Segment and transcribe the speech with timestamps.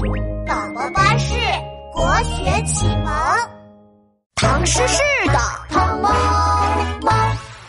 [0.00, 0.08] 宝
[0.74, 1.34] 宝巴士
[1.92, 3.12] 国学启蒙，
[4.34, 5.38] 唐诗诗的
[5.68, 6.08] 汤猫
[7.02, 7.12] 猫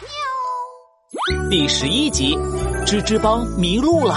[0.01, 1.49] 喵。
[1.49, 2.37] 第十一集，
[2.85, 4.15] 吱吱帮迷路了。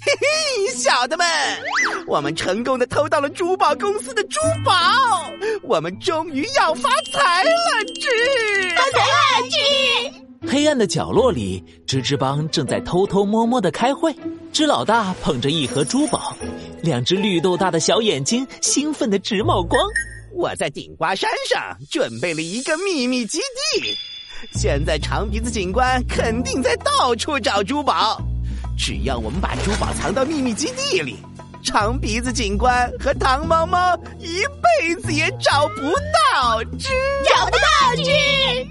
[0.00, 1.24] 嘿嘿，小的们，
[2.08, 4.74] 我们成功的偷到了珠宝公司的珠宝，
[5.62, 7.50] 我们终于要发财了！
[7.94, 9.46] 吱，发财了！
[9.48, 9.57] 吱。
[10.50, 14.14] 黑暗的角落里，吱吱帮正在偷偷摸摸的开会。
[14.50, 16.34] 芝老大捧着一盒珠宝，
[16.82, 19.78] 两只绿豆大的小眼睛兴奋的直冒光。
[20.32, 23.94] 我在顶瓜山上准备了一个秘密基地，
[24.58, 28.18] 现在长鼻子警官肯定在到处找珠宝。
[28.76, 31.16] 只要我们把珠宝藏到秘密基地里，
[31.62, 36.64] 长鼻子警官和糖猫猫一辈子也找不到。
[37.22, 38.66] 找不到吱。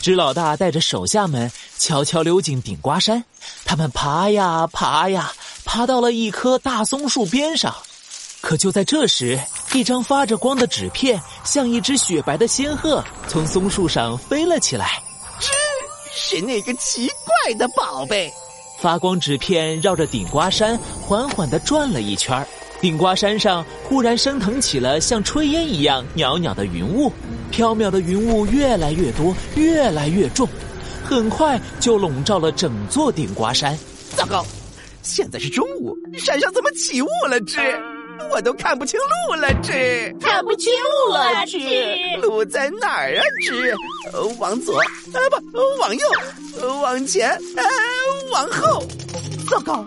[0.00, 3.24] 支老大带着手下们悄悄溜进顶瓜山，
[3.64, 5.32] 他们爬呀爬呀，
[5.64, 7.74] 爬到了一棵大松树边上。
[8.40, 9.38] 可就在这时，
[9.74, 15.02] 一张发着光的纸片像一只雪白的仙鹤从松树上飞了起来。
[15.40, 15.50] 吱，
[16.14, 18.32] 是那个奇怪的宝贝。
[18.80, 22.46] 发光纸片绕着顶瓜山缓缓地转了一圈
[22.80, 27.12] 顶瓜山上忽然升腾起了像炊烟一样袅袅的云雾。
[27.50, 30.48] 飘渺的云雾越来越多，越来越重，
[31.04, 33.76] 很快就笼罩了整座顶瓜山。
[34.16, 34.44] 糟糕，
[35.02, 37.40] 现在是中午，山上怎么起雾了？
[37.40, 37.60] 这，
[38.30, 39.48] 我都看不清路了。
[39.62, 40.72] 这，看不清
[41.06, 41.46] 路了。
[41.46, 43.22] 这，路在哪儿啊？
[43.46, 43.74] 这，
[44.38, 45.18] 往左，啊
[45.52, 47.64] 不，往右，往前，呃，
[48.32, 48.82] 往后。
[49.50, 49.86] 糟糕，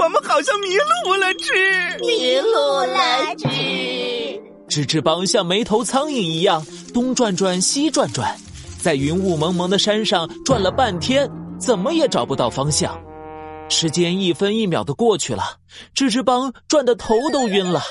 [0.00, 1.26] 我们好像迷路了。
[1.34, 3.34] 这，迷路了。
[3.36, 4.11] 吱。
[4.72, 8.34] 吱吱帮像没头苍蝇一样东转转西转转，
[8.80, 12.98] 在云雾蒙蒙的山上转了半天，怎么也找不到方向。
[13.68, 15.58] 时间一分一秒的过去了，
[15.94, 17.82] 吱吱帮转的头都晕了，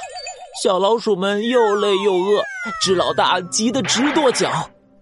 [0.64, 2.42] 小老鼠们又累又饿，
[2.84, 4.50] 吱老大急得直跺脚。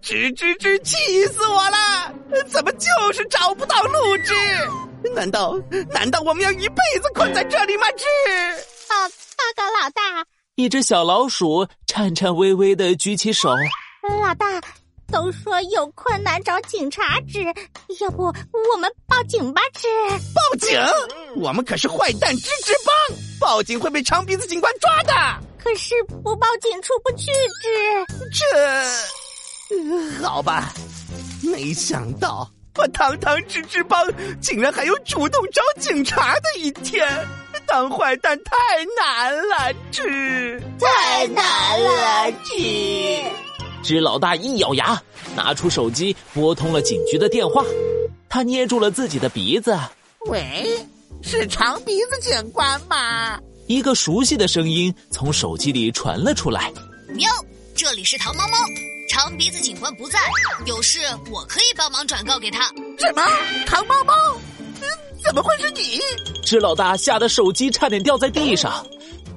[0.02, 2.12] 吱吱吱，气死我了！
[2.46, 4.18] 怎么就是找不到路？
[4.18, 5.58] 吱，难道
[5.88, 7.86] 难道我们要一辈子困在这里吗？
[7.92, 8.04] 吱，
[8.86, 10.26] 报报告老大。
[10.56, 13.48] 一只小老鼠颤颤巍巍的举起手，
[14.22, 14.60] 老大，
[15.10, 17.42] 都说有困难找警察治，
[18.00, 19.88] 要不我们报警吧治？
[20.34, 20.78] 报警？
[21.36, 22.94] 我们可是坏蛋吱吱帮，
[23.40, 25.12] 报警会被长鼻子警官抓的。
[25.62, 27.30] 可是不报警出不去
[27.62, 28.04] 吱。
[30.18, 30.74] 这，好吧，
[31.42, 32.46] 没想到
[32.76, 34.04] 我堂堂吱吱帮
[34.40, 37.26] 竟然还有主动找警察的一天。
[37.70, 38.52] 当坏蛋太
[38.98, 43.22] 难了，吱，太难了，吱。
[43.84, 45.00] 吱老大一咬牙，
[45.36, 47.64] 拿出手机拨通了警局的电话。
[48.28, 49.78] 他捏住了自己的鼻子，
[50.26, 50.84] 喂，
[51.22, 53.38] 是长鼻子警官吗？
[53.68, 56.72] 一个熟悉的声音从手机里传了出来。
[57.14, 57.30] 喵，
[57.76, 58.58] 这里是糖猫猫，
[59.08, 60.18] 长鼻子警官不在，
[60.66, 60.98] 有事
[61.30, 62.66] 我可以帮忙转告给他。
[62.98, 63.22] 什么？
[63.64, 64.14] 糖猫猫？
[65.24, 66.00] 怎么会是你？
[66.42, 68.84] 支老大吓得手机差点掉在地上。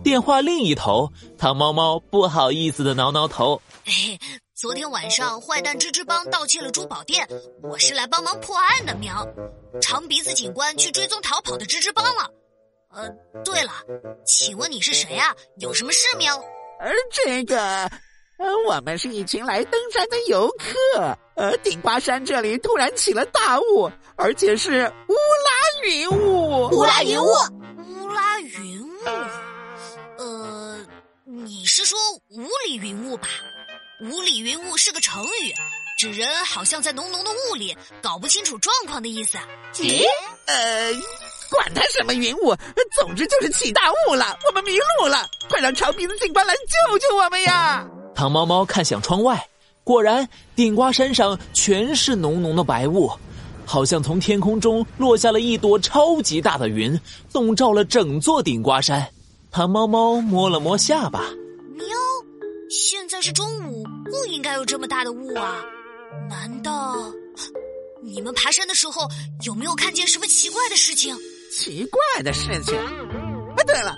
[0.03, 3.61] 电话另一头，糖猫猫不好意思的挠挠头。
[3.85, 4.19] 嘿，
[4.53, 7.27] 昨天晚上坏蛋吱吱帮盗窃了珠宝店，
[7.61, 8.95] 我是来帮忙破案的。
[8.95, 9.25] 喵，
[9.81, 12.29] 长鼻子警官去追踪逃跑的吱吱帮了。
[12.91, 13.09] 呃，
[13.43, 13.71] 对了，
[14.25, 15.33] 请问你是谁啊？
[15.57, 16.35] 有什么事喵？
[16.79, 17.89] 呃，这个。
[18.39, 21.17] 呃，我们是一群来登山的游客。
[21.35, 26.67] 呃，顶瓜山这里突然起了大雾，而且是乌拉云雾。
[26.69, 28.87] 乌拉云雾，乌拉云雾。
[30.17, 30.77] 呃，
[31.25, 31.97] 你是说
[32.29, 33.27] 雾里云雾吧？
[34.01, 35.53] 雾里云雾是个成语，
[35.97, 39.37] 指人好像在浓浓的雾里，搞不清楚状况的意思。
[39.75, 40.03] 咦？
[40.45, 40.91] 呃，
[41.49, 42.55] 管他什么云雾，
[42.99, 47.85] 总之就是起大雾了，我们迷路了，快让长鼻子警官来救救我们呀！
[48.15, 49.47] 糖猫猫看向窗外，
[49.83, 53.11] 果然顶瓜山上全是浓浓的白雾，
[53.65, 56.99] 好像从天空中落下了一朵超级大的云，
[57.31, 59.07] 笼罩了整座顶瓜山。
[59.51, 61.19] 胖猫猫摸了摸下巴，
[61.75, 61.85] 喵，
[62.69, 65.61] 现在是中午，不应该有这么大的雾啊！
[66.29, 66.95] 难道
[68.03, 69.07] 你们爬山的时候
[69.45, 71.15] 有没有看见什么奇怪的事情？
[71.51, 72.75] 奇怪的事情？
[72.77, 73.95] 啊，对了。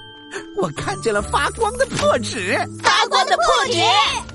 [0.58, 3.80] 我看见了发光的破纸，发光的破纸，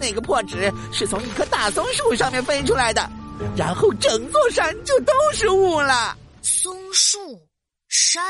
[0.01, 3.11] 那个破纸是从一棵大松树上面飞出来的，
[3.57, 6.17] 然后整座山就都是雾了。
[6.43, 7.19] 松树、
[7.89, 8.23] 山、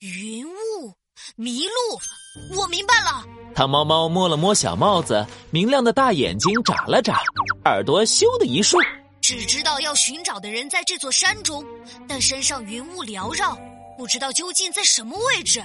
[0.00, 0.94] 云雾、
[1.36, 3.24] 麋鹿，我明白了。
[3.54, 7.20] 汤猫猫摸了摸小帽子，明亮的大眼睛眨了眨，
[7.64, 8.78] 耳朵咻的一竖，
[9.20, 11.64] 只知道要寻找的人在这座山中，
[12.08, 13.58] 但山上云雾缭绕。
[13.96, 15.60] 不知道究竟在什么位置。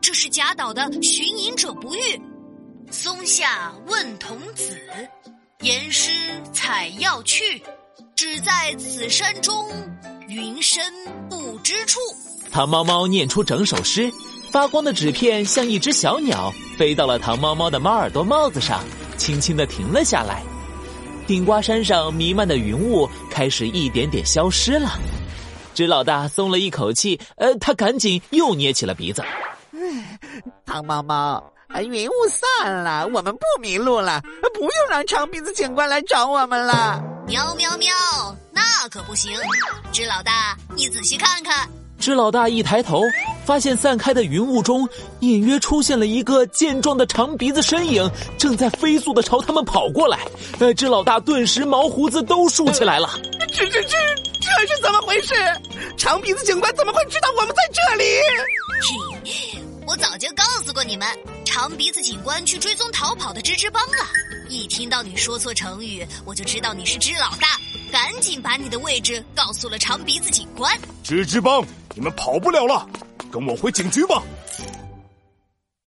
[0.00, 2.20] 这是贾岛的寻隐者不遇。
[2.92, 4.78] 松下问童子，
[5.60, 6.12] 言师
[6.52, 7.60] 采药去，
[8.14, 9.68] 只在此山中，
[10.28, 10.82] 云深
[11.28, 11.98] 不知处。
[12.50, 14.10] 唐猫猫念出整首诗，
[14.50, 18.82] 发光的纸片像一只小鸟，飞到了唐猫猫的猫耳朵帽子上，
[19.16, 20.42] 轻轻的停了下来。
[21.26, 24.90] 顶瓜山上弥漫的云雾开始一点点消失了，
[25.74, 29.22] 纸老大松了一口气，呃，他赶紧又捏起了鼻子。
[30.66, 31.42] 唐猫猫，
[31.80, 34.20] 云雾散了，我们不迷路了，
[34.52, 37.02] 不用让长鼻子警官来找我们了。
[37.26, 37.94] 喵喵喵，
[38.50, 38.60] 那
[38.90, 39.32] 可不行！
[39.92, 41.68] 知老大，你仔细看看。
[41.98, 43.00] 知老大一抬头，
[43.44, 44.88] 发现散开的云雾中
[45.20, 50.18] 隐约出现了一个健壮的长鼻子身影，正在飞速的朝他们跑过来。
[50.58, 53.08] 呃，知老大顿时毛胡子都竖起来了。
[53.48, 53.96] 这这这
[54.40, 55.34] 这是怎么回事？
[55.96, 59.61] 长鼻子警官怎么会知道我们在这里？
[59.86, 61.08] 我早就告诉过你们，
[61.44, 64.06] 长鼻子警官去追踪逃跑的吱吱帮了。
[64.48, 67.58] 一听到你说错成语，我就知道你是吱老大，
[67.90, 70.72] 赶紧把你的位置告诉了长鼻子警官。
[71.04, 71.64] 吱吱帮。
[71.94, 72.88] 你们跑不了了，
[73.30, 74.22] 跟我回警局吧！